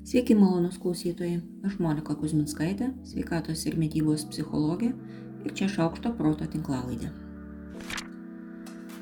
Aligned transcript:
Sveiki, 0.00 0.34
malonus 0.34 0.78
klausytojai. 0.80 1.42
Aš 1.68 1.74
Monika 1.84 2.14
Kuzminskaitė, 2.16 2.86
sveikatos 3.04 3.66
ir 3.68 3.74
mytybos 3.76 4.22
psichologė 4.30 4.94
ir 5.44 5.52
čia 5.58 5.68
šaukšto 5.68 6.14
proto 6.16 6.46
tinklalaidė. 6.48 7.10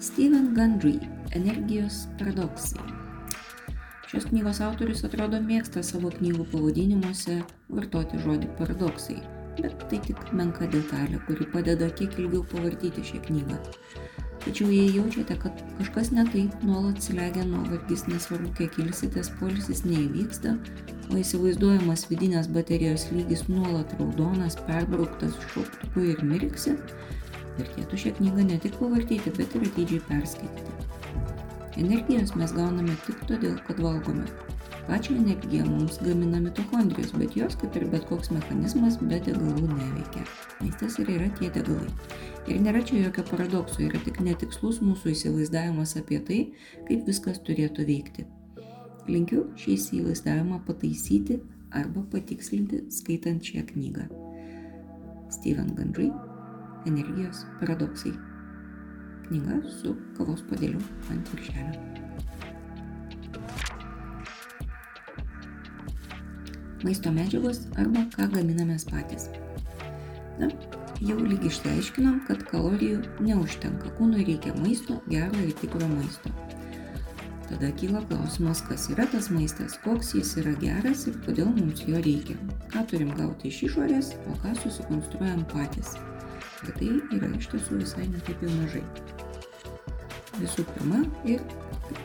Steven 0.03 0.51
Gundry- 0.57 0.97
Energijos 1.39 2.01
paradoksai. 2.19 2.83
Šios 4.11 4.27
knygos 4.33 4.59
autorius 4.65 5.05
atrodo 5.07 5.39
mėgsta 5.39 5.85
savo 5.87 6.11
knygų 6.11 6.49
pavadinimuose 6.51 7.39
vartoti 7.71 8.19
žodį 8.27 8.51
paradoksai, 8.59 9.21
bet 9.63 9.89
tai 9.89 10.03
tik 10.03 10.33
menka 10.33 10.67
detalė, 10.67 11.23
kuri 11.31 11.47
padeda 11.55 11.93
kiek 11.95 12.19
ilgiau 12.19 12.43
pavartyti 12.43 13.07
šią 13.13 13.23
knygą. 13.29 13.63
Tačiau 14.49 14.71
jei 14.73 14.89
jaučiate, 14.95 15.35
kad 15.43 15.59
kažkas 15.77 16.09
ne 16.17 16.23
taip, 16.33 16.55
nuolat 16.65 17.03
slegia 17.05 17.43
nuovargis, 17.45 18.07
nesvarbu, 18.09 18.49
kiek 18.57 18.79
ilsitės, 18.81 19.29
polisis 19.37 19.83
neįvyksta, 19.85 20.55
o 21.13 21.19
įsivaizduojamas 21.21 22.07
vidinės 22.09 22.49
baterijos 22.55 23.05
lygis 23.13 23.45
nuolat 23.53 23.93
raudonas, 24.01 24.57
perbrauktas 24.65 25.37
šauktuku 25.53 26.09
ir 26.15 26.25
mirksi, 26.25 26.79
vertėtų 27.61 28.01
šią 28.07 28.17
knygą 28.23 28.49
ne 28.49 28.57
tik 28.65 28.81
pavartyti, 28.81 29.37
bet 29.37 29.53
ir 29.61 29.69
atidžiai 29.69 30.05
perskaityti. 30.09 30.79
Energijos 31.85 32.33
mes 32.41 32.57
gauname 32.57 32.97
tik 33.05 33.21
todėl, 33.29 33.61
kad 33.69 33.85
valgome. 33.85 34.25
Pačią 34.89 35.15
energiją 35.17 35.67
mums 35.67 35.99
gamina 36.03 36.41
mitochondrijos, 36.41 37.11
bet 37.21 37.35
jos, 37.37 37.57
kaip 37.61 37.75
ir 37.77 37.85
bet 37.93 38.07
koks 38.09 38.31
mechanizmas, 38.33 38.95
be 39.11 39.19
degalų 39.21 39.67
neveikia. 39.67 40.23
Maistas 40.63 40.97
ir 41.03 41.11
yra 41.13 41.27
tie 41.37 41.51
degalai. 41.53 41.91
Ir 42.49 42.63
nėra 42.65 42.81
čia 42.89 43.03
jokio 43.03 43.27
paradokso, 43.29 43.83
yra 43.85 44.01
tik 44.07 44.23
netikslus 44.25 44.81
mūsų 44.81 45.13
įsivaizdavimas 45.13 45.93
apie 46.01 46.23
tai, 46.31 46.41
kaip 46.89 47.05
viskas 47.11 47.43
turėtų 47.45 47.85
veikti. 47.91 48.25
Linkiu 49.13 49.45
šį 49.61 49.77
įsivaizdavimą 49.77 50.63
pataisyti 50.65 51.37
arba 51.77 52.09
patikslinti 52.17 52.87
skaitant 52.89 53.45
šią 53.45 53.69
knygą. 53.75 54.09
Steven 55.37 55.75
Gundry- 55.77 56.09
Energijos 56.89 57.45
paradoksai. 57.61 58.17
Knyga 59.29 59.61
su 59.69 59.99
kavos 60.17 60.49
podėliu 60.49 60.81
ant 61.13 61.35
viršelio. 61.37 62.08
Maisto 66.87 67.11
medžiagos 67.11 67.65
arba 67.81 68.05
ką 68.15 68.29
gaminamės 68.37 68.85
patys. 68.87 69.27
Na, 70.39 70.47
jau 71.03 71.17
lyg 71.19 71.43
išsiaiškinom, 71.49 72.21
kad 72.29 72.45
kalorijų 72.51 73.01
neužtenka. 73.25 73.91
Kūnui 73.99 74.27
reikia 74.29 74.55
maisto, 74.61 75.01
gero 75.11 75.43
ir 75.43 75.57
tikro 75.59 75.89
maisto. 75.91 76.31
Tada 77.49 77.71
kyla 77.81 78.03
klausimas, 78.07 78.61
kas 78.69 78.87
yra 78.93 79.07
tas 79.11 79.31
maistas, 79.33 79.79
koks 79.83 80.13
jis 80.15 80.35
yra 80.43 80.53
geras 80.61 81.07
ir 81.09 81.17
kodėl 81.25 81.49
mums 81.57 81.81
jo 81.89 81.99
reikia. 82.05 82.37
Ką 82.71 82.85
turim 82.91 83.15
gauti 83.17 83.49
iš 83.49 83.63
išorės, 83.71 84.13
o 84.29 84.37
ką 84.45 84.53
susikonstruojam 84.61 85.47
patys. 85.51 85.97
Ir 86.67 86.75
tai 86.77 86.91
yra 87.17 87.33
iš 87.39 87.49
tiesų 87.55 87.81
visai 87.81 88.07
netaip 88.13 88.45
jau 88.45 88.53
mažai. 88.59 88.85
Visų 90.39 90.67
pirma, 90.75 91.03
ir 91.27 91.43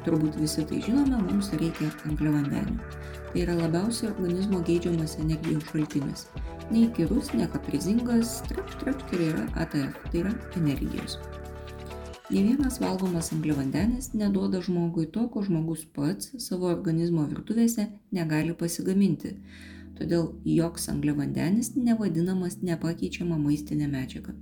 turbūt 0.08 0.40
visi 0.40 0.64
tai 0.70 0.80
žinome, 0.82 1.20
mums 1.28 1.52
reikia 1.60 1.92
angliavandenių. 2.08 3.03
Yra 3.34 3.56
labiausiai 3.58 4.12
organizmo 4.12 4.60
geidžiamas 4.68 5.18
energijos 5.22 5.66
šaltinis 5.72 6.28
neįkyrus, 6.72 7.32
nekaprizingas, 7.38 8.42
trapš 8.50 8.78
trapš 8.82 9.16
ir 9.16 9.24
yra 9.30 9.46
ATF, 9.64 9.98
tai 10.12 10.22
yra 10.22 10.34
energijos. 10.60 11.18
Ne 12.30 12.42
vienas 12.48 12.80
valgomas 12.82 13.32
angliavandenis 13.36 14.14
neduoda 14.14 14.62
žmogui 14.64 15.10
to, 15.14 15.28
ko 15.34 15.44
žmogus 15.46 15.84
pats 15.98 16.32
savo 16.42 16.70
organizmo 16.72 17.26
virtuvėse 17.30 17.90
negali 18.16 18.56
pasigaminti. 18.58 19.36
Todėl 20.00 20.32
joks 20.56 20.90
angliavandenis 20.94 21.76
nevadinamas 21.76 22.62
nepakeičiama 22.64 23.38
maistinė 23.38 23.92
medžiaga. 23.92 24.34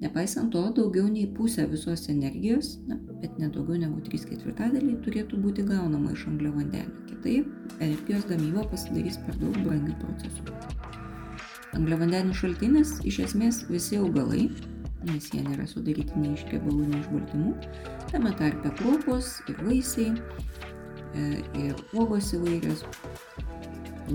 Nepaisant 0.00 0.50
to, 0.52 0.60
daugiau 0.76 1.06
nei 1.08 1.24
pusė 1.32 1.64
visos 1.70 2.02
energijos, 2.12 2.74
na, 2.88 2.98
bet 3.22 3.38
nedaugiau 3.40 3.78
negu 3.80 4.02
3 4.04 4.26
ketvirtadaliai 4.28 4.98
turėtų 5.06 5.38
būti 5.40 5.64
gaunama 5.64 6.12
iš 6.12 6.26
angliavandenių. 6.28 7.04
Kitaip, 7.08 7.46
energijos 7.78 8.26
gamyba 8.28 8.66
pasidarys 8.68 9.16
per 9.24 9.38
daug 9.40 9.56
brangių 9.64 9.94
procesų. 10.02 10.56
Angliavandenių 11.78 12.36
šaltinis 12.36 12.92
iš 13.08 13.22
esmės 13.24 13.62
visi 13.70 13.96
augalai, 13.96 14.50
nes 15.08 15.28
jie 15.32 15.40
nėra 15.46 15.64
sudaryti 15.70 16.20
nei 16.20 16.34
iš 16.36 16.44
riebalų, 16.50 16.90
nei 16.90 17.00
iš 17.00 17.08
baltymų, 17.14 17.54
tame 18.10 18.32
tarpe 18.36 18.72
kruopos 18.76 19.30
ir 19.48 19.62
vaisiai, 19.64 20.10
e, 21.16 21.24
ir 21.62 21.80
uogos 21.96 22.34
įvairios. 22.36 22.84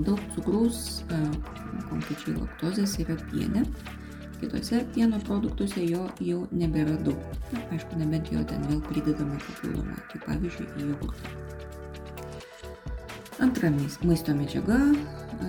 Daug 0.06 0.22
cukraus, 0.36 1.02
e, 1.10 1.20
konkrečiai 1.90 2.36
laktozės 2.38 2.94
yra 3.02 3.18
piene, 3.32 3.66
kitose 4.42 4.82
pieno 4.94 5.20
produktuose 5.26 5.86
jo 5.86 6.04
jau 6.20 6.42
nebėra 6.50 6.98
daug. 7.06 7.22
Na, 7.54 7.62
aišku, 7.76 7.98
nebent 8.00 8.30
jo 8.34 8.42
ten 8.50 8.66
vėl 8.68 8.82
pridedama 8.90 9.38
papildomai, 9.46 9.98
kaip 10.10 10.26
pavyzdžiui 10.26 10.68
į 10.82 10.90
jogurtą. 10.90 11.34
Antra 13.42 13.70
maisto 13.74 14.34
medžiaga 14.38 14.78
e, 14.92 15.46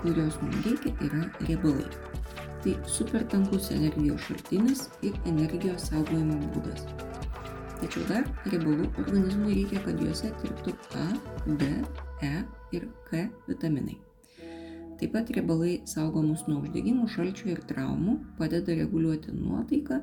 kurios 0.00 0.40
mums 0.42 0.66
reikia, 0.66 0.92
yra 1.06 1.22
riebalai. 1.48 1.86
Tai 2.64 2.74
super 2.90 3.24
tankus 3.30 3.70
energijos 3.74 4.24
šaltinis 4.26 4.86
ir 5.06 5.14
energijos 5.28 5.86
saugojimo 5.90 6.40
būdas. 6.56 6.88
Tačiau 7.76 8.08
dar 8.08 8.24
riebalų 8.48 8.88
organizmui 9.02 9.60
reikia, 9.60 9.84
kad 9.84 10.00
juose 10.00 10.32
tirptų 10.42 10.74
A, 10.96 11.06
D, 11.46 11.70
E 12.24 12.34
ir 12.74 12.88
K 13.10 13.26
vitaminai. 13.48 13.98
Taip 15.00 15.12
pat 15.12 15.30
riebalai 15.36 15.80
saugo 15.84 16.22
mus 16.24 16.46
nuo 16.48 16.62
uždegimų, 16.64 17.08
šalčių 17.12 17.50
ir 17.52 17.58
traumų, 17.68 18.14
padeda 18.38 18.76
reguliuoti 18.78 19.34
nuotaiką 19.36 19.98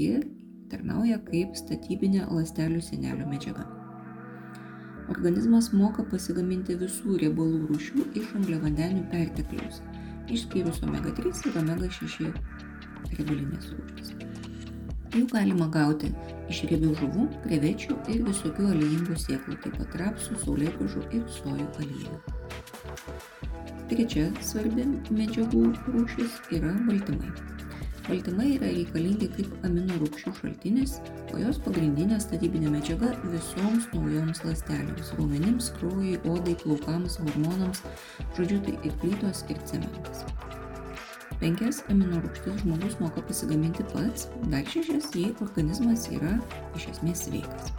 ir 0.00 0.24
tarnauja 0.72 1.18
kaip 1.26 1.56
statybinė 1.58 2.24
ląstelių 2.30 2.80
senelio 2.84 3.26
medžiaga. 3.28 3.66
Organizmas 5.12 5.70
moka 5.72 6.04
pasigaminti 6.08 6.76
visų 6.80 7.18
riebalų 7.22 7.62
rūšių 7.70 8.08
iš 8.20 8.32
angliavandenių 8.40 9.06
pertekliaus, 9.12 9.82
išskyrus 10.32 10.82
omega-3 10.84 11.32
ir 11.48 11.60
omega-6 11.62 12.28
riebalinės 13.14 13.70
rūšis. 13.72 14.12
Jų 15.16 15.24
galima 15.32 15.68
gauti 15.72 16.12
iš 16.52 16.62
riebių 16.68 16.94
žuvų, 17.00 17.26
krevečių 17.46 17.96
ir 18.12 18.24
visokių 18.28 18.68
aliejingų 18.74 19.16
sėklų, 19.24 19.56
taip 19.64 19.80
pat 19.80 19.96
rapsų, 20.02 20.36
saulėgrąžų 20.44 21.04
ir 21.16 21.24
sojų 21.40 21.68
aliejų. 21.80 23.37
Trečia 23.88 24.26
svarbi 24.44 24.84
medžiagų 25.16 25.62
rūšis 25.88 26.34
yra 26.52 26.74
baltymai. 26.84 27.30
Baltymai 28.04 28.48
yra 28.58 28.68
reikalingi 28.68 29.30
kaip 29.32 29.64
amino 29.64 29.96
rūgščių 30.02 30.32
šaltinis, 30.38 30.98
o 31.32 31.40
jos 31.40 31.60
pagrindinė 31.64 32.18
statybinė 32.20 32.74
medžiaga 32.74 33.14
visoms 33.32 33.88
naujoms 33.94 34.44
ląstelėms- 34.44 35.10
raumenims, 35.16 35.70
kraujui, 35.78 36.18
odai, 36.34 36.58
plaukams, 36.62 37.16
hormonams, 37.22 37.82
žodžiu, 38.36 38.60
tai 38.68 38.76
ir 38.90 39.00
plytos, 39.00 39.42
ir 39.48 39.64
cementas. 39.72 40.24
Penkias 41.40 41.80
amino 41.88 42.20
rūgštis 42.20 42.60
žmogus 42.66 43.00
moka 43.00 43.24
pasigaminti 43.24 43.88
pats, 43.94 44.28
dar 44.52 44.68
šešias, 44.68 45.12
jei 45.16 45.32
organizmas 45.40 46.08
yra 46.12 46.36
iš 46.76 46.90
esmės 46.92 47.24
sveikas. 47.24 47.72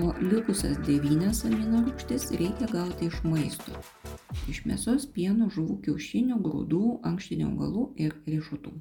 O 0.00 0.14
likusias 0.24 0.80
devynias 0.88 1.44
amino 1.44 1.84
rūgštis 1.88 2.30
reikia 2.40 2.72
gauti 2.72 3.12
iš 3.12 3.24
maisto. 3.24 3.80
Iš 4.50 4.64
mėsos, 4.66 5.08
pieno, 5.14 5.50
žuvų, 5.52 5.80
kiaušinių, 5.86 6.38
grūdų, 6.44 6.84
ankštinių 7.10 7.50
augalų 7.50 7.88
ir 8.06 8.14
riešutų 8.26 8.76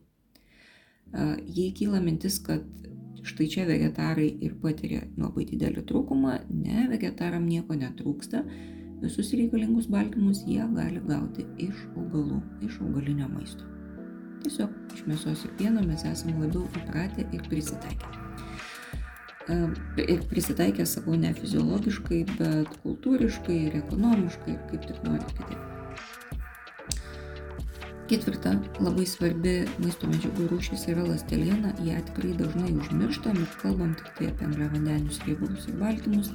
jei 1.46 1.72
kyla 1.74 2.00
mintis, 2.00 2.40
kad 2.40 2.64
štai 3.24 3.48
čia 3.52 3.66
vegetarai 3.68 4.30
ir 4.46 4.56
patiria 4.62 5.02
labai 5.18 5.46
didelį 5.50 5.84
trūkumą, 5.90 6.36
ne, 6.50 6.86
vegetaram 6.92 7.48
nieko 7.50 7.76
netrūksta, 7.76 8.44
visus 9.02 9.34
reikalingus 9.34 9.90
baltymus 9.92 10.44
jie 10.48 10.64
gali 10.76 11.02
gauti 11.08 11.46
iš 11.58 11.76
augalų, 11.96 12.42
iš 12.68 12.80
augalinio 12.86 13.30
maisto. 13.32 13.66
Tiesiog 14.44 14.96
iš 14.96 15.04
mėsos 15.08 15.44
ir 15.46 15.56
pieno 15.60 15.84
mes 15.84 16.06
esame 16.08 16.38
labiau 16.40 16.64
įpratę 16.80 17.28
ir 17.36 17.44
prisitaikę. 17.52 18.14
Ir 19.50 20.22
prisitaikę, 20.30 20.86
sakau, 20.86 21.18
ne 21.18 21.34
fiziologiškai, 21.34 22.22
bet 22.38 22.80
kultūriškai 22.84 23.58
ir 23.70 23.82
ekonomiškai 23.82 24.56
kaip 24.70 24.86
tik 24.86 25.04
nori 25.08 25.26
kitaip. 25.34 25.70
Ketvirta 28.10 28.56
labai 28.82 29.04
svarbi 29.06 29.52
maisto 29.78 30.08
medžiagų 30.10 30.48
rūšis 30.50 30.88
yra 30.90 31.04
ląsteliena, 31.06 31.76
ją 31.86 32.00
tikrai 32.08 32.32
dažnai 32.40 32.72
užmirštam 32.82 33.38
ir 33.38 33.52
kalbam 33.62 33.92
tik 34.00 34.10
tai 34.18 34.30
apie 34.32 34.48
angliavandenius, 34.48 35.20
riebalus 35.28 35.68
ir 35.70 35.78
baltymus. 35.78 36.32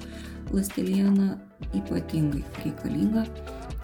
Ląsteliena 0.52 1.32
ypatingai 1.74 2.44
reikalinga. 2.60 3.26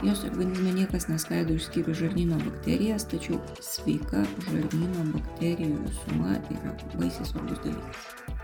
Jos 0.07 0.23
organizme 0.29 0.77
niekas 0.79 1.09
neskaido 1.11 1.59
išskyrus 1.59 1.99
žarnyno 1.99 2.39
bakterijas, 2.45 3.11
tačiau 3.11 3.43
sveika 3.59 4.23
žarnyno 4.47 5.11
bakterijų 5.11 5.83
visuma 5.89 6.39
yra 6.55 6.77
baisiai 6.95 7.27
svarbus 7.27 7.59
dalykas. 7.67 8.40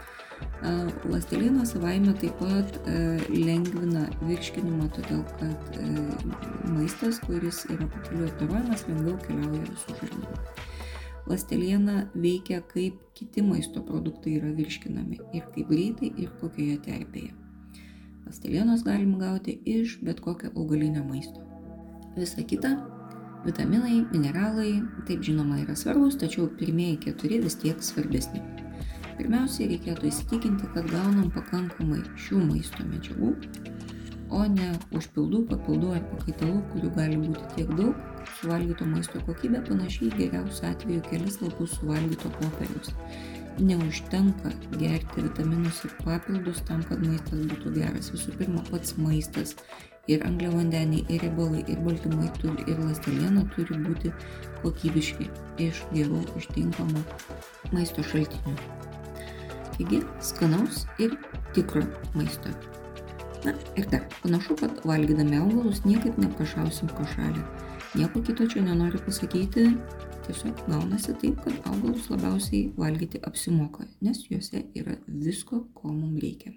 Lastelinas 1.06 1.71
savaime 1.75 2.15
taip 2.21 2.38
pat 2.41 2.79
lengvina 3.31 4.06
virškinimą, 4.25 4.88
todėl 4.97 5.23
kad 5.38 5.79
maistas, 6.73 7.21
kuris 7.25 7.65
yra 7.71 7.87
pakeliu 7.93 8.27
apdorojamas, 8.31 8.87
lengviau 8.88 9.19
keliauja 9.27 9.62
visų 9.69 9.99
žarnynų. 10.00 10.38
Lasteliena 11.27 11.97
veikia 12.15 12.61
kaip 12.71 13.00
kiti 13.19 13.43
maisto 13.43 13.83
produktai 13.83 14.37
yra 14.38 14.53
virškinami 14.55 15.19
ir 15.35 15.47
kaip 15.55 15.71
greitai 15.71 16.12
ir 16.17 16.31
kokioje 16.41 16.79
terpėje. 16.85 17.32
Pastelienos 18.27 18.82
galima 18.87 19.19
gauti 19.19 19.59
iš 19.65 19.99
bet 20.03 20.21
kokio 20.21 20.50
augalinio 20.55 21.05
maisto. 21.06 21.43
Visa 22.17 22.43
kita- 22.43 22.77
vitaminai, 23.47 24.05
mineralai, 24.12 24.82
taip 25.06 25.23
žinoma 25.23 25.61
yra 25.62 25.77
svarbus, 25.77 26.17
tačiau 26.19 26.49
pirmieji 26.49 26.97
keturi 27.06 27.43
vis 27.43 27.55
tiek 27.55 27.82
svarbesni. 27.82 28.43
Pirmiausiai 29.17 29.71
reikėtų 29.73 30.11
įsitikinti, 30.11 30.69
kad 30.75 30.91
gaunam 30.93 31.31
pakankamai 31.35 32.03
šių 32.27 32.43
maisto 32.51 32.85
medžiagų, 32.89 33.33
o 34.37 34.43
ne 34.51 34.73
užpildų, 34.99 35.45
papildų 35.53 35.95
ar 35.97 36.05
pakaitalų, 36.11 36.59
kurių 36.73 36.93
gali 36.99 37.23
būti 37.23 37.47
tiek 37.55 37.73
daug, 37.79 38.05
suvalgyto 38.41 38.89
maisto 38.91 39.23
kokybė 39.29 39.63
panašiai 39.69 40.13
geriausiu 40.19 40.69
atveju 40.73 41.07
kelis 41.09 41.41
lapus 41.45 41.79
suvalgyto 41.79 42.33
popieriaus 42.41 42.93
neužtenka 43.59 44.51
gerti 44.79 45.23
vitaminus 45.23 45.85
ir 45.85 45.93
papildus 46.05 46.61
tam, 46.69 46.83
kad 46.89 47.01
maistas 47.01 47.47
būtų 47.51 47.73
geras. 47.79 48.11
Visų 48.13 48.35
pirma, 48.41 48.65
pats 48.71 48.97
maistas 49.01 49.55
ir 50.13 50.25
angliavandeniai, 50.27 51.07
ir 51.09 51.25
riebalai, 51.25 51.65
ir 51.71 51.81
baltymai 51.87 52.29
turi, 52.41 52.67
ir 52.71 52.83
ląsteliena 52.83 53.47
turi 53.55 53.81
būti 53.87 54.13
kokybiški 54.63 55.31
iš 55.69 55.83
gerų, 55.95 56.21
ištinkamų 56.43 57.07
maisto 57.73 58.05
šaltinių. 58.13 58.95
Taigi, 59.76 60.00
skanaus 60.25 60.84
ir 60.99 61.14
tikro 61.55 61.84
maisto. 62.14 62.52
Na 63.44 63.52
ir 63.78 63.87
dar, 63.93 64.08
panašu, 64.23 64.56
kad 64.58 64.82
valgydami 64.88 65.38
augalus 65.38 65.84
niekaip 65.84 66.19
neprašausim 66.19 66.90
pro 66.94 67.06
šalį. 67.14 67.44
Nieko 67.96 68.20
kito 68.25 68.49
čia 68.50 68.64
nenoriu 68.64 68.99
pasakyti, 69.05 69.69
Tiesiog 70.26 70.58
gaunasi 70.67 71.12
taip, 71.20 71.37
kad 71.44 71.67
augalus 71.70 72.08
labiausiai 72.11 72.73
valgyti 72.75 73.20
apsimoka, 73.28 73.84
nes 74.02 74.25
juose 74.26 74.64
yra 74.75 74.96
visko, 75.06 75.61
ko 75.75 75.93
mums 75.94 76.19
reikia. 76.25 76.50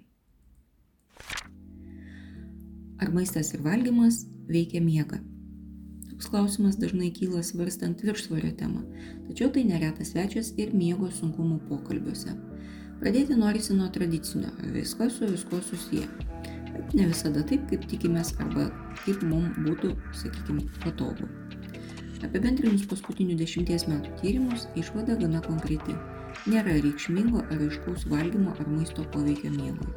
Ar 2.98 3.14
maistas 3.14 3.52
ir 3.54 3.62
valgymas 3.62 4.24
veikia 4.50 4.82
miegą? 4.82 5.20
Toks 6.10 6.32
klausimas 6.34 6.82
dažnai 6.82 7.12
kyla 7.14 7.44
svarstant 7.46 8.02
viršsvorio 8.02 8.50
temą, 8.58 8.82
tačiau 9.28 9.54
tai 9.54 9.62
neretas 9.70 10.10
svečias 10.16 10.50
ir 10.58 10.74
miego 10.74 11.14
sunkumų 11.20 11.62
pokalbiuose. 11.70 12.34
Pradėti 13.00 13.32
norisi 13.32 13.72
nuo 13.72 13.86
tradicinio, 13.88 14.50
viskas 14.74 15.14
su 15.16 15.28
viskuo 15.30 15.62
susiję. 15.64 16.04
Bet 16.74 16.90
ne 16.98 17.06
visada 17.08 17.40
taip, 17.48 17.62
kaip 17.70 17.86
tikimės 17.88 18.34
arba 18.44 18.66
kaip 19.06 19.22
mums 19.24 19.56
būtų, 19.64 19.94
sakykime, 20.20 20.66
patogu. 20.82 21.28
Apibendrinus 22.26 22.84
paskutinių 22.90 23.38
dešimties 23.40 23.86
metų 23.88 24.12
tyrimus, 24.20 24.66
išvada 24.76 25.16
gana 25.22 25.40
konkreti. 25.46 25.96
Nėra 26.44 26.76
reikšmingo 26.76 27.40
ar 27.46 27.64
aiškaus 27.70 28.04
valgymo 28.12 28.52
ar 28.60 28.68
maisto 28.68 29.06
poveikio 29.16 29.54
miegui. 29.56 29.88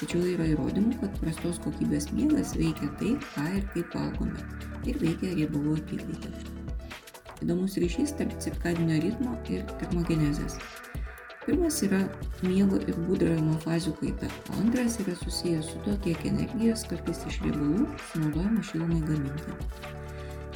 Tačiau 0.00 0.24
yra 0.32 0.48
įrodymų, 0.54 0.96
kad 1.02 1.20
prastos 1.20 1.60
kokybės 1.66 2.08
miegas 2.16 2.56
veikia 2.56 2.88
tai, 2.96 3.12
ką 3.34 3.46
ir 3.60 3.68
kaip 3.76 3.92
valgome 3.98 4.48
ir 4.88 4.96
veikia 5.04 5.36
riebalų 5.36 5.76
apykaitą. 5.82 6.32
Įdomus 7.44 7.76
ryšys 7.76 8.16
tarp 8.16 8.32
cirkadinio 8.40 9.02
ritmo 9.04 9.36
ir 9.52 9.68
termogenezės. 9.82 10.56
Pirmas 11.48 11.78
yra 11.80 12.02
miego 12.44 12.76
ir 12.76 12.96
būdravimo 13.06 13.54
fazių 13.62 13.94
kaita, 14.02 14.26
o 14.52 14.56
antras 14.60 14.98
yra 15.00 15.14
susijęs 15.16 15.70
su 15.70 15.78
to, 15.86 15.94
kiek 16.04 16.26
energijos 16.28 16.82
kartais 16.90 17.22
iš 17.30 17.38
riebalų 17.46 17.86
sunaudojama 18.10 18.64
šilumai 18.68 18.98
gaminti. 19.06 19.54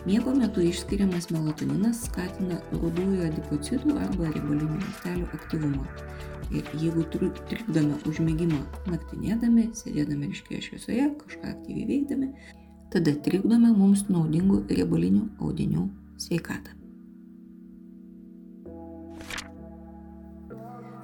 Miego 0.04 0.34
metu 0.36 0.60
išskiriamas 0.68 1.30
melatoninas 1.32 2.02
skatina 2.10 2.58
rudųjų 2.74 3.22
adipocitų 3.30 3.96
arba 4.02 4.28
riebalinių 4.34 4.82
ląstelių 4.82 5.30
aktyvumą. 5.38 5.86
Ir 6.52 6.68
jeigu 6.82 7.06
trikdome 7.14 7.96
užmėgimą 8.12 8.60
naktinėdami, 8.92 9.70
sėdėdami 9.80 10.28
ryškėje 10.34 10.60
šviesoje, 10.68 11.08
kažką 11.24 11.54
aktyviai 11.54 11.88
veikdami, 11.94 12.30
tada 12.92 13.16
trikdome 13.24 13.72
mums 13.80 14.04
naudingų 14.12 14.66
riebalinių 14.68 15.24
audinių 15.40 15.88
sveikatą. 16.28 16.81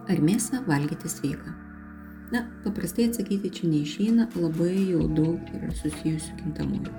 Ar 0.09 0.21
mėsą 0.25 0.63
valgyti 0.65 1.09
sveika? 1.13 1.51
Na, 2.33 2.41
paprastai 2.65 3.11
atsakyti 3.11 3.51
čia 3.53 3.69
neišeina, 3.69 4.25
labai 4.41 4.73
jau 4.89 5.03
daug 5.13 5.51
yra 5.53 5.69
susijusių 5.77 6.37
kintamųjų. 6.39 6.93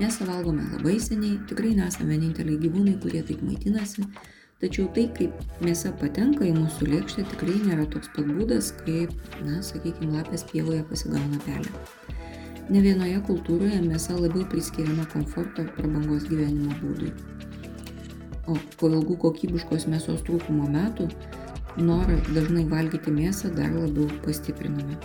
Mėsą 0.00 0.24
valgome 0.24 0.64
labai 0.70 0.94
seniai, 1.04 1.34
tikrai 1.50 1.74
nesame 1.76 2.14
vieninteliai 2.14 2.56
gyvūnai, 2.62 2.94
kurie 3.02 3.20
taip 3.28 3.42
maitinasi, 3.44 4.06
tačiau 4.62 4.86
tai, 4.96 5.04
kaip 5.18 5.60
mėsa 5.60 5.92
patenka 6.00 6.46
į 6.48 6.54
mūsų 6.56 6.88
lėkštę, 6.94 7.26
tikrai 7.34 7.58
nėra 7.66 7.84
toks 7.92 8.08
pat 8.16 8.32
būdas, 8.32 8.70
kaip, 8.86 9.12
na, 9.44 9.58
sakykime, 9.64 10.14
lapės 10.16 10.46
pievoje 10.48 10.80
pasigauna 10.88 11.40
pelę. 11.44 11.74
Ne 12.72 12.80
vienoje 12.80 13.20
kultūroje 13.28 13.82
mėsa 13.84 14.16
labiau 14.16 14.46
priskiriama 14.48 15.04
komforto 15.12 15.66
ir 15.66 15.74
prabangos 15.76 16.24
gyvenimo 16.30 16.72
būdui. 16.80 17.12
O 18.48 18.56
po 18.80 18.88
ilgų 18.88 19.20
kokybiškos 19.26 19.90
mėsos 19.92 20.24
trūkumo 20.24 20.72
metų 20.72 21.10
norą 21.84 22.20
dažnai 22.34 22.64
valgyti 22.70 23.12
mėsą 23.14 23.52
dar 23.56 23.74
labiau 23.74 24.08
pastipriname 24.24 24.98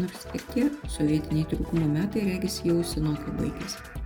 nors 0.00 0.26
ir 0.36 0.44
tie 0.52 0.66
sovietiniai 0.94 1.46
trūkumo 1.50 1.88
metai 1.90 2.24
regis 2.28 2.60
jau 2.66 2.78
senokai 2.92 3.34
baigėsi. 3.38 3.96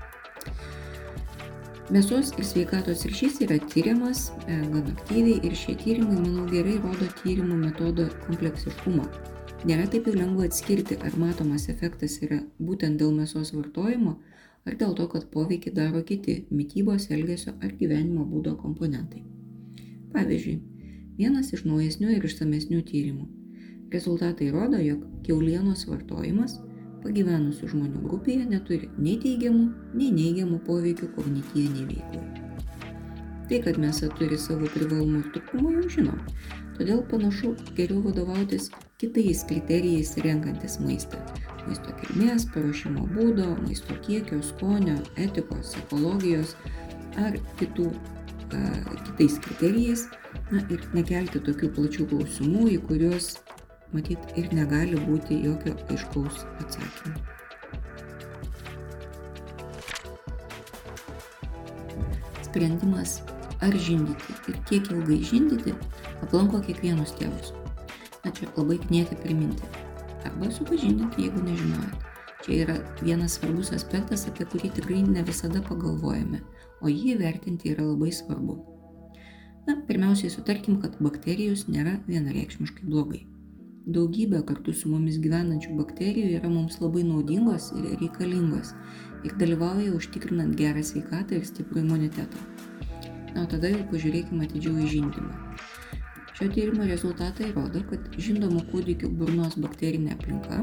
Mėsos 1.93 2.31
ir 2.39 2.47
sveikatos 2.49 3.05
ryšys 3.09 3.41
yra 3.45 3.59
tyriamas 3.73 4.31
gan 4.47 4.87
aktyviai 4.95 5.43
ir 5.45 5.57
šie 5.59 5.75
tyrimai, 5.83 6.17
manau, 6.23 6.47
gerai 6.49 6.79
rodo 6.81 7.09
tyrimų 7.21 7.59
metodo 7.67 8.09
kompleksiškumą. 8.27 9.05
Nėra 9.69 9.87
taip 9.91 10.09
jau 10.09 10.17
lengva 10.17 10.49
atskirti, 10.49 10.97
ar 11.07 11.19
matomas 11.21 11.69
efektas 11.71 12.17
yra 12.25 12.41
būtent 12.59 12.99
dėl 13.03 13.13
mėsos 13.15 13.53
vartojimo, 13.55 14.17
ar 14.67 14.79
dėl 14.81 14.97
to, 14.99 15.07
kad 15.13 15.29
poveikį 15.35 15.75
daro 15.77 16.03
kiti 16.07 16.43
mytybos, 16.51 17.11
elgesio 17.15 17.55
ar 17.61 17.77
gyvenimo 17.79 18.25
būdo 18.31 18.57
komponentai. 18.59 19.23
Pavyzdžiui, 20.17 20.59
vienas 21.23 21.55
iš 21.55 21.65
naujesnių 21.69 22.19
ir 22.19 22.29
išsamesnių 22.29 22.83
tyrimų 22.91 23.31
Rezultatai 23.93 24.51
rodo, 24.51 24.79
jog 24.81 25.03
keulienos 25.27 25.83
vartojimas 25.85 26.55
pagyvenusių 27.03 27.67
žmonių 27.75 28.01
grupėje 28.07 28.47
neturi 28.49 28.89
nei 28.97 29.19
teigiamų, 29.21 29.67
nei 29.99 30.09
neigiamų 30.17 30.61
poveikių 30.65 31.11
kognityviniai 31.17 31.85
veiklai. 31.91 32.23
Tai, 33.51 33.59
kad 33.67 33.81
mėsa 33.83 34.09
turi 34.17 34.39
savo 34.41 34.71
privalumų 34.73 35.21
ir 35.21 35.29
trūkumų, 35.35 35.75
jau 35.75 35.91
žinom. 35.97 36.23
Todėl 36.79 37.03
panašu 37.11 37.53
geriau 37.77 38.01
vadovautis 38.07 38.71
kitais 39.03 39.45
kriterijais 39.51 40.15
renkantis 40.25 40.79
maistą. 40.81 41.21
Maisto 41.67 41.93
kilmės, 42.01 42.49
paruošimo 42.55 43.05
būdo, 43.13 43.51
maisto 43.67 43.99
kiekio, 44.07 44.41
skonio, 44.55 44.97
etikos, 45.21 45.77
ekologijos 45.85 46.57
ar 47.21 47.37
kitų 47.61 47.91
a, 47.93 48.65
kitais 49.11 49.37
kriterijais. 49.45 50.09
Na 50.53 50.61
ir 50.69 50.83
nekelti 50.93 51.41
tokių 51.41 51.71
plačių 51.73 52.05
klausimų, 52.11 52.67
į 52.75 52.79
kuriuos 52.85 53.29
matyt 53.97 54.35
ir 54.37 54.51
negali 54.53 54.99
būti 55.01 55.39
jokio 55.47 55.73
aiškaus 55.93 56.43
atsakymo. 56.61 57.15
Sprendimas 62.45 63.23
ar 63.65 63.79
žindyti 63.87 64.37
ir 64.53 64.59
kiek 64.69 64.91
ilgai 64.93 65.19
žindyti 65.31 65.73
aplanko 66.27 66.61
kiekvienus 66.67 67.15
tėvus. 67.17 67.55
Na 68.21 68.35
čia 68.37 68.51
labai 68.53 68.77
knėti 68.83 69.17
priminti. 69.23 69.71
Arba 70.29 70.53
supažindinti, 70.53 71.25
jeigu 71.25 71.41
nežinojot. 71.47 72.05
Čia 72.45 72.59
yra 72.67 72.77
vienas 73.01 73.39
svarbus 73.39 73.73
aspektas, 73.73 74.27
apie 74.29 74.45
kurį 74.53 74.75
tikrai 74.77 75.01
ne 75.07 75.25
visada 75.25 75.65
pagalvojame, 75.65 76.43
o 76.83 76.93
jį 76.93 77.17
vertinti 77.25 77.73
yra 77.73 77.89
labai 77.89 78.13
svarbu. 78.13 78.72
Na, 79.67 79.77
pirmiausiai 79.87 80.33
sutarkim, 80.35 80.81
kad 80.83 80.97
bakterijos 80.99 81.69
nėra 81.71 81.99
vienareikšmiškai 82.09 82.89
blogai. 82.89 83.21
Daugybė 83.95 84.41
kartu 84.47 84.75
su 84.75 84.91
mumis 84.91 85.21
gyvenančių 85.23 85.77
bakterijų 85.79 86.37
yra 86.39 86.51
mums 86.51 86.81
labai 86.83 87.03
naudingos 87.07 87.71
ir 87.79 87.89
reikalingos 88.01 88.73
ir 89.27 89.35
dalyvauja 89.39 89.95
užtikrinant 89.95 90.55
gerą 90.59 90.83
sveikatą 90.87 91.39
ir 91.39 91.47
stiprų 91.47 91.83
imunitetą. 91.83 92.43
Na, 93.33 93.43
o 93.43 93.47
tada 93.51 93.71
jau 93.71 93.83
pažiūrėkime 93.91 94.47
atidžiau 94.47 94.77
į 94.83 94.91
žindymą. 94.97 95.57
Šio 96.39 96.49
tyrimo 96.55 96.87
rezultatai 96.89 97.53
rodo, 97.55 97.83
kad 97.91 98.07
žindomų 98.27 98.65
kūdikių 98.71 99.11
burnos 99.19 99.55
bakterinė 99.63 100.17
aplinka, 100.17 100.63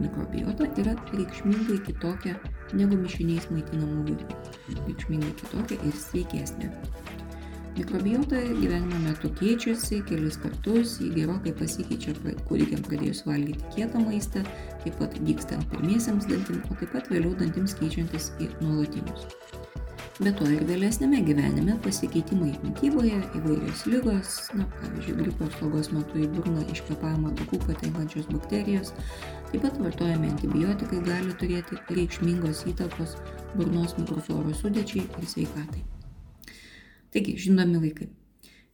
mikrobiota, 0.00 0.66
yra 0.82 0.96
reikšmingai 1.12 1.78
kitokia 1.86 2.34
negu 2.74 2.98
mišiniais 3.02 3.46
maitinamų 3.52 4.08
vaikų. 4.10 4.40
Reikšmingai 4.88 5.34
kitokia 5.42 5.78
ir 5.86 6.02
sveikesnė. 6.06 6.72
Mikrobiota 7.78 8.40
gyvenimo 8.60 8.98
metu 9.04 9.28
keičiasi 9.38 10.00
kelis 10.08 10.34
kartus, 10.42 10.96
jį 10.98 11.12
gerokai 11.14 11.52
pasikeičia 11.60 12.10
kūdikiam 12.48 12.80
pradėjus 12.88 13.20
valgyti 13.28 13.68
kietą 13.76 14.00
maistą, 14.02 14.40
taip 14.82 14.96
pat 14.98 15.12
dykstant 15.28 15.68
pirmiesiams 15.70 16.26
dantim, 16.26 16.58
o 16.66 16.78
taip 16.80 16.90
pat 16.96 17.06
vėliau 17.12 17.36
dantims 17.38 17.76
keičiantis 17.78 18.32
į 18.42 18.48
nuolatinius. 18.64 19.28
Be 20.18 20.32
to 20.34 20.48
ir 20.50 20.64
vėlesnėme 20.66 21.20
gyvenime 21.28 21.76
pasikeitimai 21.84 22.50
mytyboje, 22.64 23.20
įvairios 23.38 23.84
lygos, 23.86 24.32
na, 24.58 24.66
pavyzdžiui, 24.80 25.14
gripo 25.20 25.46
slogos 25.54 25.92
metu 25.94 26.18
į 26.18 26.26
burną 26.32 26.64
iš 26.74 26.82
kvepavimo 26.88 27.30
takų 27.38 27.60
patenkančios 27.68 28.26
bakterijos, 28.32 28.90
taip 29.52 29.62
pat 29.68 29.78
vartojami 29.84 30.32
antibiotikai 30.32 31.04
gali 31.06 31.38
turėti 31.38 31.78
reikšmingos 31.94 32.64
įtakos 32.74 33.14
burnos 33.54 33.94
mikrofloros 34.00 34.66
sudėčiai 34.66 35.06
ir 35.06 35.30
sveikatai. 35.36 35.86
Taigi, 37.12 37.36
žindomi 37.40 37.80
vaikai. 37.80 38.08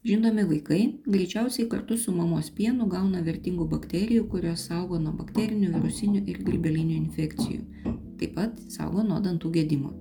Žindomi 0.05 0.45
vaikai 0.49 0.81
greičiausiai 1.07 1.69
kartu 1.69 1.97
su 1.97 2.13
mamos 2.13 2.51
pienu 2.57 2.89
gauna 2.93 3.23
vertingų 3.25 3.69
bakterijų, 3.71 4.25
kurios 4.33 4.67
saugo 4.69 4.99
nuo 5.01 5.13
bakterinių, 5.17 5.71
virusinių 5.77 6.25
ir 6.33 6.41
grybelinių 6.49 6.97
infekcijų. 6.97 7.93
Taip 8.21 8.35
pat 8.35 8.59
saugo 8.75 9.05
nuo 9.07 9.21
dantų 9.25 9.53
gedimo. 9.55 9.95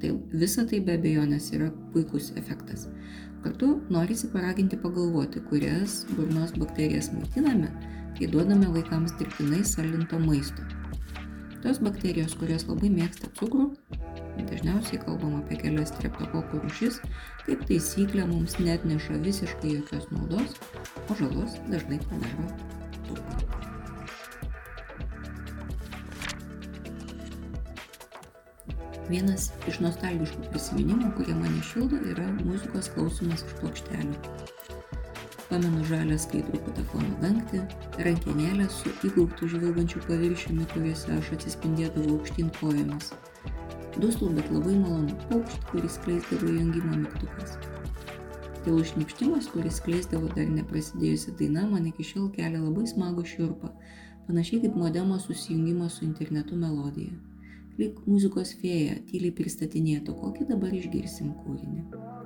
Tai 0.00 0.14
visa 0.32 0.64
tai 0.64 0.80
be 0.80 0.96
abejonės 0.96 1.50
yra 1.52 1.68
puikus 1.92 2.32
efektas. 2.40 2.88
Kartu 3.44 3.68
norisi 3.92 4.32
paraginti 4.32 4.80
pagalvoti, 4.80 5.44
kurias 5.52 6.00
burnos 6.16 6.56
bakterijas 6.56 7.12
maitiname, 7.12 7.68
kai 8.16 8.28
duodame 8.32 8.72
vaikams 8.72 9.14
dirbtinai 9.20 9.60
saldinto 9.68 10.18
maisto. 10.24 10.64
Tos 11.60 11.78
bakterijos, 11.84 12.32
kurios 12.40 12.64
labai 12.64 12.88
mėgsta 12.88 13.28
cukrų, 13.36 13.66
dažniausiai 14.48 15.00
kalbam 15.02 15.34
apie 15.42 15.58
kelias 15.60 15.90
streptokokų 15.92 16.62
rūšis, 16.62 17.00
kaip 17.44 17.64
taisyklė 17.68 18.24
mums 18.30 18.56
net 18.62 18.86
neša 18.88 19.18
visiškai 19.26 19.74
jokios 19.76 20.06
naudos, 20.14 20.56
o 21.06 21.16
žalos 21.20 21.58
dažnai 21.68 22.00
padaro 22.06 22.46
daug. 23.10 23.58
Vienas 29.10 29.48
iš 29.66 29.80
nostalgiškų 29.82 30.52
prisiminimų, 30.52 31.10
kurie 31.18 31.34
mane 31.34 31.60
šildo, 31.66 31.98
yra 32.12 32.28
muzikos 32.44 32.92
klausimas 32.94 33.42
iš 33.42 33.58
plokštelių. 33.58 34.49
Pamenu 35.50 35.84
žalę 35.88 36.16
skaidrų 36.22 36.60
patafono 36.66 37.16
dangtį, 37.22 37.60
rankenėlę 38.06 38.68
su 38.70 38.92
įgauktų 39.08 39.48
žvilgančių 39.54 40.02
paviršiumi, 40.06 40.66
kuriuose 40.72 41.16
aš 41.16 41.30
atsispindėdavau 41.36 42.16
aukštyn 42.16 42.52
kojomis. 42.60 43.08
Duslų, 43.96 44.28
bet 44.36 44.52
labai 44.54 44.76
malonu 44.78 45.16
paukštį, 45.30 45.62
kuris 45.72 45.96
kleisdavo 46.04 46.52
jungimo 46.54 47.00
mygtukas. 47.00 47.56
Tylus 48.60 48.92
šnipštimas, 48.92 49.48
kuris 49.50 49.80
kleisdavo 49.86 50.30
dar 50.36 50.46
neprasidėjusi 50.52 51.34
daina, 51.40 51.66
man 51.72 51.88
iki 51.90 52.06
šiol 52.12 52.30
kelia 52.36 52.62
labai 52.62 52.86
smagų 52.92 53.26
šiurpą, 53.32 53.72
panašiai 54.28 54.62
kaip 54.68 54.78
modemo 54.78 55.18
susijungimas 55.18 55.98
su 55.98 56.06
internetu 56.06 56.60
melodija 56.60 57.18
lyg 57.80 58.00
muzikos 58.04 58.52
fėja 58.60 58.98
tyliai 59.08 59.32
pristatinėtų, 59.36 60.14
kokį 60.20 60.48
dabar 60.50 60.74
išgirsim 60.76 61.32
kūrinį. 61.44 62.19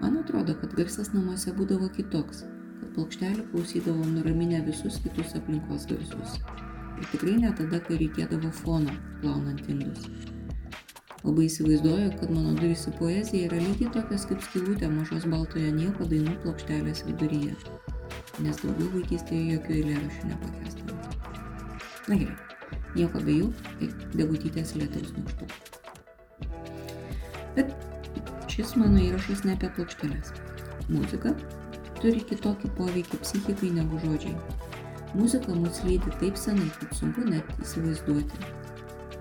Man 0.00 0.16
atrodo, 0.16 0.54
kad 0.56 0.72
garsas 0.78 1.10
namuose 1.12 1.52
būdavo 1.52 1.90
kitoks, 1.92 2.44
kad 2.80 2.92
plokštelį 2.96 3.42
klausydavo 3.52 4.06
nuraminę 4.14 4.62
visus 4.64 4.96
kitus 5.04 5.34
aplinkos 5.36 5.84
garsus. 5.90 6.38
Ir 7.00 7.08
tikrai 7.12 7.34
ne 7.42 7.50
tada, 7.56 7.80
kai 7.84 7.98
reikėdavo 8.00 8.52
fono, 8.62 8.94
plaunant 9.20 9.68
indus. 9.68 10.08
Labai 11.20 11.44
įsivaizduoju, 11.50 12.14
kad 12.16 12.32
mano 12.32 12.54
durys 12.56 12.86
į 12.88 12.94
poeziją 12.96 13.50
yra 13.50 13.58
lygiai 13.60 13.92
tokias 13.92 14.24
kaip 14.30 14.40
skilutė 14.46 14.88
mažos 14.88 15.26
baltojo 15.28 15.74
nieko 15.76 16.08
dainų 16.08 16.38
plokštelės 16.46 17.04
viduryje, 17.10 17.52
nes 18.40 18.62
daugiau 18.62 18.88
vaikystėje 18.94 19.58
jokių 19.58 19.76
eilėraščių 19.82 20.30
nepakestavo. 20.30 20.96
Na 22.08 22.16
gerai, 22.22 22.38
nieko 22.96 23.20
be 23.28 23.36
jų 23.36 23.52
ir 23.84 23.92
degutytės 24.16 24.72
lietaus 24.80 25.12
nykštukų. 25.18 25.52
Bet 27.58 27.76
šis 28.60 28.74
mano 28.76 29.00
įrašas 29.00 29.40
ne 29.48 29.54
apie 29.56 29.70
plokšteles. 29.76 30.32
Muzika 30.92 31.30
turi 32.00 32.20
kitokį 32.28 32.68
poveikį 32.76 33.20
psichikai 33.22 33.70
negu 33.72 34.00
žodžiai. 34.02 34.34
Muzika 35.16 35.54
mus 35.56 35.80
lydi 35.86 36.12
taip 36.20 36.36
senai, 36.36 36.66
kad 36.76 36.92
sunku 36.98 37.24
net 37.24 37.54
įsivaizduoti. 37.64 38.42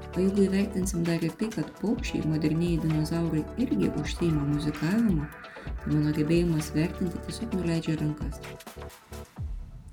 O 0.09 0.19
jeigu 0.19 0.43
įvertinsim 0.49 1.05
dar 1.07 1.23
ir 1.23 1.31
tai, 1.39 1.47
kad 1.55 1.71
paukščiai, 1.79 2.25
moderniai 2.27 2.81
dinozaurai 2.83 3.45
irgi 3.63 3.87
užseima 4.01 4.43
muzikavimu, 4.49 5.29
tai 5.63 5.93
mano 5.93 6.11
gebėjimas 6.17 6.73
vertinti 6.75 7.23
tiesiog 7.29 7.55
nuleidžia 7.61 7.95
rankas. 8.01 8.41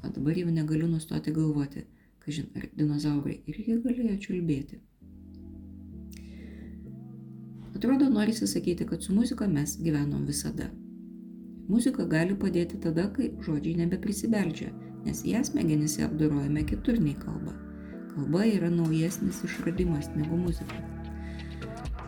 O 0.02 0.10
dabar 0.10 0.42
jau 0.42 0.50
negaliu 0.50 0.90
nustoti 0.90 1.36
galvoti, 1.36 1.86
Kažin, 2.26 2.48
ar 2.58 2.64
dinozaurai 2.74 3.36
irgi 3.46 3.76
galėjo 3.84 4.16
čiulbėti? 4.24 4.80
Atrodo, 7.76 8.08
norisi 8.08 8.46
sakyti, 8.46 8.86
kad 8.86 9.02
su 9.02 9.14
muzika 9.14 9.48
mes 9.48 9.76
gyvenom 9.82 10.22
visada. 10.24 10.70
Muzika 11.68 12.06
gali 12.08 12.32
padėti 12.40 12.78
tada, 12.80 13.04
kai 13.12 13.26
žodžiai 13.44 13.82
nebeprisibeldžia, 13.82 14.70
nes 15.04 15.20
ją 15.28 15.42
smegenyse 15.44 16.06
apdorojame 16.06 16.62
kitur 16.70 16.96
nei 17.02 17.12
kalba. 17.20 17.52
Kalba 18.14 18.46
yra 18.48 18.70
naujesnis 18.72 19.42
išradimas 19.44 20.08
negu 20.16 20.38
muzika. 20.40 20.80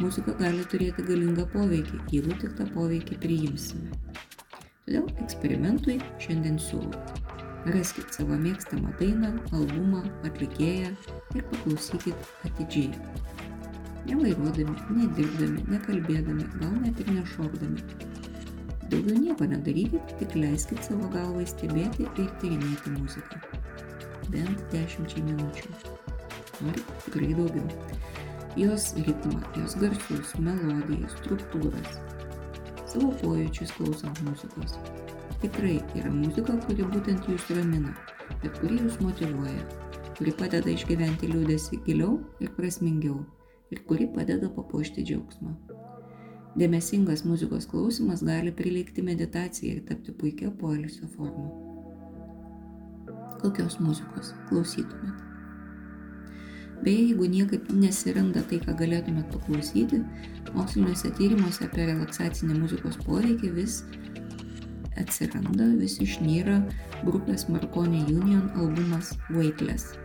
Muzika 0.01 0.33
gali 0.41 0.65
turėti 0.73 1.05
galingą 1.11 1.45
poveikį, 1.53 2.01
jeigu 2.17 2.39
tik 2.41 2.57
tą 2.57 2.71
poveikį 2.73 3.21
priimsime. 3.27 3.93
Todėl 4.87 5.13
eksperimentui 5.27 5.99
šiandien 6.25 6.57
siūlau 6.57 7.37
Raskit 7.69 8.15
savo 8.17 8.41
mėgstamą 8.41 8.95
dainą, 9.03 9.35
albumą, 9.53 10.01
atlikėją 10.25 10.95
ir 11.37 11.45
paklausykit 11.53 12.31
atidžiai. 12.49 13.48
Nevairuodami, 14.09 14.75
nedirbdami, 14.97 15.65
nekalbėdami, 15.73 16.47
gal 16.61 16.77
net 16.83 17.01
ir 17.03 17.11
nešokdami. 17.13 17.85
Daugiau 18.89 19.19
nieko 19.21 19.49
nedarykit, 19.51 20.15
tik 20.21 20.37
leiskit 20.39 20.81
savo 20.87 21.11
galvai 21.13 21.45
stebėti 21.49 22.07
ir 22.09 22.31
tyrinėti 22.41 22.95
muziką. 22.95 23.43
Bent 24.33 24.65
dešimčiai 24.73 25.27
minučių. 25.29 25.75
Norit 26.65 26.95
tikrai 27.05 27.35
daugiau. 27.37 27.69
Jos 28.59 28.95
ritmą, 28.97 29.43
jos 29.61 29.77
garsus, 29.83 30.33
melodiją, 30.41 31.13
struktūras. 31.19 32.01
Savo 32.89 33.13
pojūčius 33.21 33.77
klausant 33.77 34.25
muzikos 34.25 34.79
tikrai 35.43 35.79
yra 35.95 36.11
muzika, 36.11 36.57
kuri 36.67 36.87
būtent 36.93 37.29
jūs 37.31 37.47
ramina, 37.55 37.93
bet 38.43 38.59
kuri 38.59 38.81
jūs 38.83 38.99
motivuoja, 39.05 39.67
kuri 40.19 40.35
padeda 40.41 40.73
išgyventi 40.73 41.31
liūdėsi 41.31 41.83
giliau 41.87 42.17
ir 42.43 42.51
prasmingiau 42.57 43.21
ir 43.71 43.85
kuri 43.89 44.09
padeda 44.15 44.51
papuošti 44.55 45.05
džiaugsmą. 45.05 45.55
Dėmesingas 46.59 47.23
muzikos 47.29 47.69
klausimas 47.71 48.25
gali 48.27 48.53
prilygti 48.61 49.05
meditacijai 49.07 49.77
ir 49.77 49.87
tapti 49.89 50.15
puikia 50.21 50.51
poilsio 50.51 51.07
forma. 51.15 51.49
Kokios 53.39 53.79
muzikos 53.79 54.33
klausytumėt? 54.49 55.25
Beje, 56.83 57.09
jeigu 57.11 57.27
niekaip 57.31 57.71
nesiranda 57.75 58.43
tai, 58.51 58.61
ką 58.63 58.75
galėtumėt 58.79 59.33
paklausyti, 59.35 59.99
moksliniuose 60.55 61.11
tyrimuose 61.19 61.67
apie 61.67 61.89
relaksacinį 61.91 62.59
muzikos 62.61 62.99
poveikį 63.03 63.51
vis 63.57 63.81
atsiranda, 64.99 65.67
vis 65.79 65.99
išnyra 66.03 66.61
grupės 67.07 67.49
Marconi 67.51 68.05
Union 68.15 68.47
albumas 68.55 69.15
Weightless. 69.35 69.97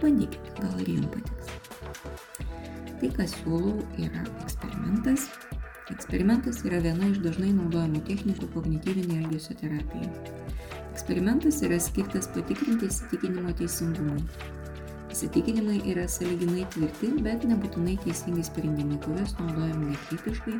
Bandykite, 0.00 0.52
gal 0.60 0.76
ir 0.84 0.94
jums 0.96 1.12
patiks. 1.16 1.39
Tai, 3.00 3.08
ką 3.16 3.24
siūlau, 3.32 3.78
yra 3.96 4.26
eksperimentas. 4.42 5.22
Eksperimentas 5.88 6.58
yra 6.68 6.82
viena 6.84 7.06
iš 7.08 7.22
dažnai 7.24 7.54
naudojamų 7.56 8.02
technikų 8.04 8.50
kognityvinė 8.52 9.22
elgesio 9.22 9.56
terapija. 9.56 10.10
Eksperimentas 10.90 11.62
yra 11.64 11.78
skirtas 11.80 12.28
patikrinti 12.34 12.90
įsitikinimo 12.90 13.54
teisingumui. 13.56 14.20
Įsitikinimai 15.10 15.78
yra 15.90 16.04
saliginai 16.12 16.66
tvirti, 16.74 17.08
bet 17.24 17.46
nebūtinai 17.48 17.96
teisingi 18.04 18.44
sprendimai, 18.46 19.00
kuriuos 19.06 19.32
naudojame 19.40 19.94
nekritiškai, 19.94 20.58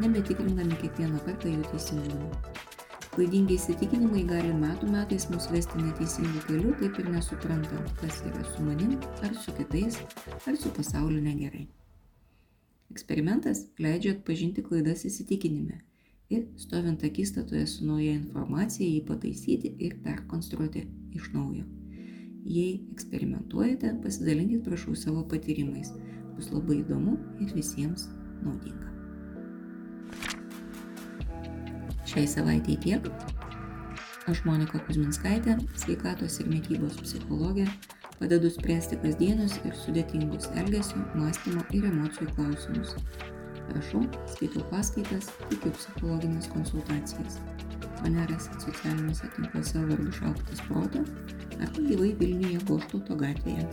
nebetikrindami 0.00 0.80
kiekvieną 0.80 1.20
kartą 1.28 1.52
jų 1.52 1.68
teisingumą. 1.74 2.32
Klaidingi 3.12 3.58
įsitikinimai 3.60 4.24
gali 4.32 4.56
metų 4.56 4.88
metais 4.96 5.28
mus 5.28 5.50
vesti 5.52 5.84
neteisingų 5.84 6.42
kelių, 6.48 6.72
taip 6.80 7.04
ir 7.04 7.12
nesuprantant, 7.12 7.94
kas 8.00 8.24
yra 8.32 8.48
su 8.48 8.64
manim, 8.64 8.96
ar 9.20 9.36
su 9.44 9.52
kitais, 9.60 10.00
ar 10.48 10.56
su 10.56 10.72
pasauliu 10.72 11.20
negerai. 11.20 11.68
Eksperimentas 12.92 13.64
leidžia 13.80 14.12
atpažinti 14.12 14.62
klaidas 14.66 15.06
įsitikinime 15.08 15.78
ir, 16.32 16.46
stovint 16.60 17.04
akistatoje 17.04 17.66
su 17.66 17.86
nauja 17.88 18.12
informacija, 18.12 18.84
jį 18.88 19.04
pataisyti 19.08 19.72
ir 19.86 19.96
perkonstruoti 20.04 20.84
iš 21.16 21.30
naujo. 21.32 21.64
Jei 22.44 22.82
eksperimentuojate, 22.92 23.94
pasidalinkit 24.02 24.64
prašau 24.66 24.96
savo 24.98 25.22
patyrimais. 25.28 25.92
Bus 26.36 26.48
labai 26.52 26.80
įdomu 26.80 27.14
ir 27.44 27.52
visiems 27.56 28.08
naudinga. 28.42 28.90
Šiai 32.12 32.26
savaitėjai 32.28 32.80
tiek. 32.84 33.08
Aš 34.28 34.44
Monika 34.46 34.80
Kuzminskaitė, 34.86 35.56
sveikatos 35.80 36.40
ir 36.42 36.50
mytybos 36.50 36.98
psichologė, 37.00 37.66
padedu 38.22 38.50
spręsti 38.54 38.96
kasdienius 39.02 39.56
ir 39.66 39.74
sudėtingus 39.74 40.46
elgesio, 40.60 41.00
mąstymo 41.18 41.64
ir 41.74 41.88
emocijų 41.88 42.28
klausimus. 42.36 42.92
Rašau, 43.74 44.02
skaitau 44.30 44.62
paskaitas, 44.70 45.30
teikiu 45.48 45.72
psichologinės 45.74 46.46
konsultacijas. 46.52 47.40
Mane 48.02 48.26
rasit 48.30 48.62
socialiniuose 48.62 49.30
tinkluose 49.34 49.82
vardu 49.88 50.14
Šauktas 50.14 50.62
Proto 50.68 51.02
arba 51.58 51.84
gyvai 51.88 52.12
Vilniuje 52.20 52.62
Goštauto 52.68 53.18
gatvėje. 53.18 53.66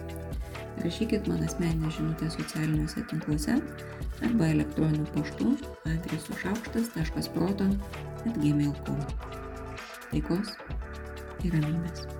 Rašykit 0.81 1.29
man 1.29 1.43
asmeninę 1.45 1.91
žinutę 1.93 2.29
socialiniuose 2.33 3.05
tinkluose 3.11 3.57
arba 4.25 4.49
elektroniniu 4.55 5.05
paštu 5.17 5.51
adresu 5.91 6.39
šaukštas.proto 6.41 7.69
atgmail.com. 8.25 9.03
Taikos 10.09 10.55
ir 11.45 11.53
ramybės. 11.53 12.18